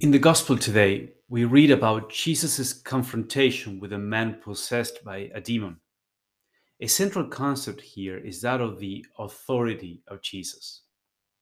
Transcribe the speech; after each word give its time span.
In 0.00 0.10
the 0.10 0.18
Gospel 0.18 0.56
today, 0.56 1.12
we 1.28 1.44
read 1.44 1.70
about 1.70 2.10
Jesus' 2.10 2.72
confrontation 2.72 3.78
with 3.78 3.92
a 3.92 3.98
man 3.98 4.40
possessed 4.42 5.04
by 5.04 5.30
a 5.34 5.42
demon. 5.42 5.76
A 6.80 6.86
central 6.86 7.26
concept 7.26 7.82
here 7.82 8.16
is 8.16 8.40
that 8.40 8.62
of 8.62 8.78
the 8.78 9.04
authority 9.18 10.02
of 10.08 10.22
Jesus. 10.22 10.84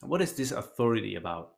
what 0.00 0.22
is 0.22 0.32
this 0.32 0.52
authority 0.52 1.16
about? 1.16 1.52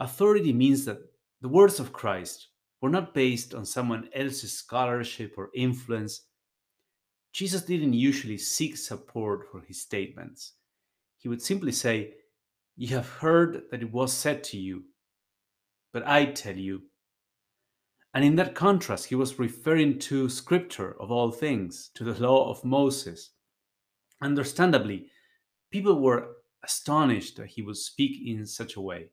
Authority 0.00 0.50
means 0.50 0.86
that 0.86 1.00
the 1.42 1.48
words 1.50 1.78
of 1.78 1.92
Christ 1.92 2.48
were 2.80 2.88
not 2.88 3.12
based 3.12 3.54
on 3.54 3.66
someone 3.66 4.08
else's 4.14 4.54
scholarship 4.54 5.34
or 5.36 5.50
influence. 5.54 6.22
Jesus 7.34 7.60
didn't 7.60 7.92
usually 7.92 8.38
seek 8.38 8.78
support 8.78 9.50
for 9.52 9.60
his 9.60 9.82
statements. 9.82 10.54
He 11.18 11.28
would 11.28 11.42
simply 11.42 11.72
say, 11.72 12.14
You 12.76 12.96
have 12.96 13.10
heard 13.10 13.64
that 13.70 13.82
it 13.82 13.92
was 13.92 14.10
said 14.10 14.42
to 14.44 14.56
you 14.56 14.84
but 15.94 16.06
I 16.06 16.26
tell 16.26 16.56
you. 16.56 16.82
And 18.12 18.24
in 18.24 18.34
that 18.36 18.54
contrast, 18.54 19.06
he 19.06 19.14
was 19.14 19.38
referring 19.38 20.00
to 20.00 20.28
scripture 20.28 20.96
of 21.00 21.10
all 21.10 21.30
things, 21.30 21.90
to 21.94 22.04
the 22.04 22.20
law 22.20 22.50
of 22.50 22.64
Moses. 22.64 23.30
Understandably, 24.20 25.06
people 25.70 26.00
were 26.00 26.36
astonished 26.64 27.36
that 27.36 27.46
he 27.46 27.62
would 27.62 27.76
speak 27.76 28.20
in 28.26 28.44
such 28.44 28.74
a 28.74 28.80
way. 28.80 29.10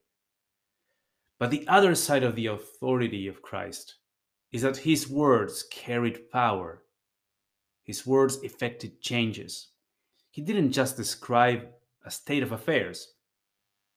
But 1.38 1.50
the 1.52 1.66
other 1.68 1.94
side 1.94 2.24
of 2.24 2.34
the 2.34 2.46
authority 2.46 3.28
of 3.28 3.42
Christ 3.42 3.96
is 4.50 4.62
that 4.62 4.78
his 4.78 5.08
words 5.08 5.64
carried 5.70 6.30
power. 6.30 6.82
His 7.84 8.06
words 8.06 8.42
effected 8.42 9.00
changes. 9.00 9.68
He 10.30 10.42
didn't 10.42 10.72
just 10.72 10.96
describe 10.96 11.68
a 12.04 12.10
state 12.10 12.42
of 12.42 12.50
affairs, 12.50 13.14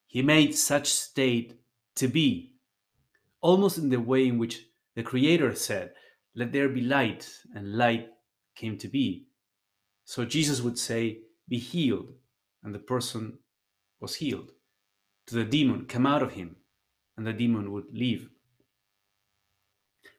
he 0.06 0.22
made 0.22 0.56
such 0.56 0.94
state 0.94 1.60
to 1.96 2.08
be 2.08 2.55
almost 3.42 3.78
in 3.78 3.90
the 3.90 4.00
way 4.00 4.28
in 4.28 4.38
which 4.38 4.66
the 4.96 5.04
Creator 5.04 5.56
said, 5.56 5.94
Let 6.36 6.52
there 6.52 6.70
be 6.70 6.82
light, 6.82 7.30
and 7.54 7.78
light 7.78 8.10
came 8.56 8.78
to 8.78 8.88
be. 8.88 9.28
So 10.06 10.26
Jesus 10.26 10.62
would 10.62 10.78
say, 10.78 11.20
Be 11.48 11.58
healed, 11.58 12.12
and 12.64 12.74
the 12.74 12.80
person 12.80 13.40
was 14.00 14.16
healed. 14.16 14.52
To 15.28 15.36
the 15.36 15.46
demon, 15.46 15.86
come 15.86 16.06
out 16.06 16.22
of 16.22 16.34
him, 16.34 16.56
and 17.18 17.26
the 17.26 17.34
demon 17.34 17.72
would 17.72 17.86
leave. 17.92 18.30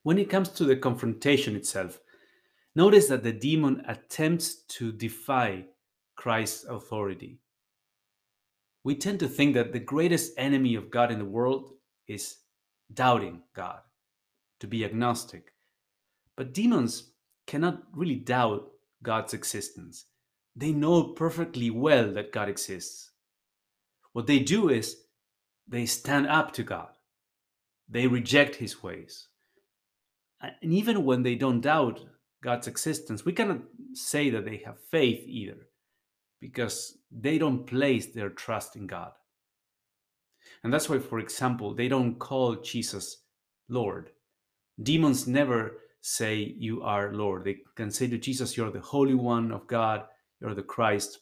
When 0.02 0.18
it 0.18 0.30
comes 0.30 0.50
to 0.50 0.64
the 0.64 0.76
confrontation 0.76 1.56
itself, 1.56 2.00
notice 2.74 3.08
that 3.08 3.22
the 3.22 3.32
demon 3.32 3.82
attempts 3.88 4.62
to 4.68 4.92
defy 4.92 5.64
Christ's 6.16 6.64
authority. 6.64 7.38
We 8.84 8.94
tend 8.94 9.20
to 9.20 9.28
think 9.28 9.54
that 9.54 9.72
the 9.72 9.80
greatest 9.80 10.32
enemy 10.36 10.74
of 10.76 10.90
God 10.90 11.10
in 11.10 11.18
the 11.18 11.24
world 11.24 11.72
is 12.06 12.36
doubting 12.92 13.42
God, 13.54 13.80
to 14.60 14.66
be 14.66 14.84
agnostic. 14.84 15.52
But 16.36 16.54
demons 16.54 17.12
cannot 17.46 17.82
really 17.92 18.16
doubt 18.16 18.70
God's 19.02 19.34
existence. 19.34 20.06
They 20.54 20.72
know 20.72 21.02
perfectly 21.02 21.70
well 21.70 22.12
that 22.12 22.32
God 22.32 22.48
exists. 22.48 23.10
What 24.12 24.26
they 24.26 24.38
do 24.38 24.68
is 24.68 24.96
they 25.68 25.86
stand 25.86 26.26
up 26.26 26.52
to 26.54 26.62
God, 26.62 26.88
they 27.88 28.06
reject 28.06 28.56
his 28.56 28.82
ways. 28.82 29.28
And 30.40 30.72
even 30.72 31.04
when 31.04 31.22
they 31.22 31.34
don't 31.34 31.60
doubt 31.60 32.00
God's 32.42 32.66
existence, 32.66 33.24
we 33.24 33.32
cannot 33.32 33.60
say 33.94 34.30
that 34.30 34.44
they 34.44 34.62
have 34.64 34.76
faith 34.90 35.24
either, 35.26 35.68
because 36.40 36.98
they 37.10 37.38
don't 37.38 37.66
place 37.66 38.06
their 38.06 38.30
trust 38.30 38.76
in 38.76 38.86
God. 38.86 39.12
And 40.62 40.72
that's 40.72 40.88
why, 40.88 40.98
for 40.98 41.18
example, 41.18 41.74
they 41.74 41.88
don't 41.88 42.18
call 42.18 42.56
Jesus 42.56 43.18
Lord. 43.68 44.10
Demons 44.82 45.26
never 45.26 45.78
say, 46.00 46.54
You 46.58 46.82
are 46.82 47.12
Lord. 47.12 47.44
They 47.44 47.58
can 47.74 47.90
say 47.90 48.06
to 48.08 48.18
Jesus, 48.18 48.56
You're 48.56 48.70
the 48.70 48.80
Holy 48.80 49.14
One 49.14 49.52
of 49.52 49.66
God, 49.66 50.04
you're 50.40 50.54
the 50.54 50.62
Christ, 50.62 51.20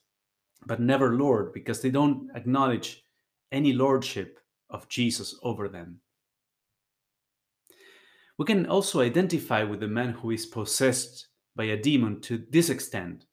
but 0.66 0.80
never 0.80 1.14
Lord, 1.14 1.52
because 1.52 1.80
they 1.80 1.90
don't 1.90 2.30
acknowledge 2.34 3.04
any 3.52 3.72
lordship 3.72 4.40
of 4.70 4.88
Jesus 4.88 5.38
over 5.42 5.68
them. 5.68 6.00
We 8.36 8.44
can 8.44 8.66
also 8.66 9.00
identify 9.00 9.62
with 9.62 9.80
the 9.80 9.88
man 9.88 10.10
who 10.10 10.30
is 10.30 10.46
possessed 10.46 11.28
by 11.54 11.64
a 11.64 11.76
demon 11.76 12.20
to 12.22 12.44
this 12.50 12.68
extent 12.68 13.26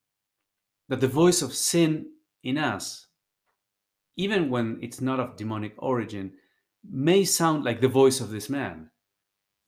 that 0.89 0.99
the 0.99 1.07
voice 1.07 1.41
of 1.41 1.53
sin 1.53 2.05
in 2.43 2.57
us 2.57 3.07
even 4.21 4.51
when 4.51 4.77
it's 4.83 5.01
not 5.01 5.19
of 5.19 5.35
demonic 5.35 5.73
origin, 5.79 6.31
may 6.87 7.23
sound 7.23 7.63
like 7.63 7.81
the 7.81 7.87
voice 7.87 8.21
of 8.21 8.29
this 8.29 8.51
man. 8.51 8.91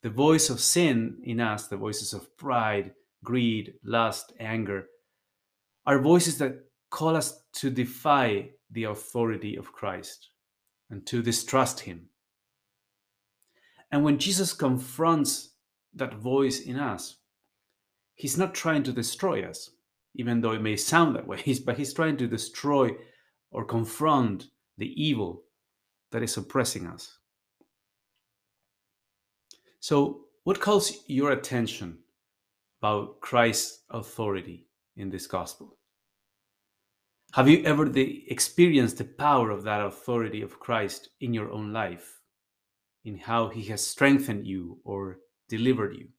The 0.03 0.12
voice 0.12 0.47
of 0.52 0.59
sin 0.59 1.18
in 1.24 1.40
us, 1.40 1.68
the 1.68 1.78
voices 1.78 2.14
of 2.14 2.38
pride, 2.38 2.91
greed, 3.24 3.74
lust, 3.84 4.31
anger, 4.40 4.86
are 5.88 5.97
voices 5.97 6.38
that 6.38 6.66
call 6.91 7.16
us 7.16 7.41
to 7.53 7.72
defy 7.72 8.50
the 8.69 8.84
authority 8.84 9.56
of 9.56 9.74
Christ 9.74 10.30
and 10.91 11.03
to 11.08 11.24
distrust 11.24 11.80
him. 11.80 12.09
And 13.91 14.03
when 14.03 14.20
Jesus 14.20 14.53
confronts 14.53 15.56
that 15.96 16.14
voice 16.14 16.59
in 16.59 16.78
us, 16.78 17.18
he's 18.14 18.38
not 18.38 18.53
trying 18.53 18.84
to 18.84 18.94
destroy 18.94 19.44
us, 19.50 19.72
even 20.14 20.41
though 20.41 20.52
it 20.52 20.62
may 20.62 20.75
sound 20.75 21.16
that 21.16 21.28
way, 21.28 21.41
but 21.66 21.78
he's 21.78 21.94
trying 21.94 22.18
to 22.18 22.28
destroy 22.28 22.91
or 23.53 23.64
confront 23.64 24.47
the 24.78 24.91
evil 25.02 25.44
that 26.12 26.24
is 26.24 26.36
oppressing 26.38 26.88
us. 26.88 27.18
So, 29.80 30.25
what 30.44 30.59
calls 30.59 31.03
your 31.08 31.31
attention 31.31 32.00
about 32.81 33.22
Christ's 33.22 33.84
authority 33.90 34.68
in 34.97 35.09
this 35.09 35.28
gospel? 35.28 35.78
Have 37.34 37.47
you 37.47 37.64
ever 37.64 37.90
the, 37.90 38.25
experienced 38.30 38.97
the 38.97 39.06
power 39.06 39.50
of 39.50 39.64
that 39.64 39.81
authority 39.81 40.41
of 40.41 40.59
Christ 40.59 41.09
in 41.22 41.34
your 41.34 41.50
own 41.50 41.74
life, 41.74 42.20
in 43.06 43.18
how 43.18 43.50
he 43.50 43.64
has 43.64 43.85
strengthened 43.85 44.46
you 44.46 44.80
or 44.84 45.20
delivered 45.50 45.96
you? 45.96 46.09